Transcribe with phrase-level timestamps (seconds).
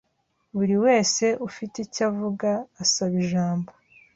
[0.55, 2.49] Buri wese ufite icyô avuga
[2.83, 3.69] asaba ijambo.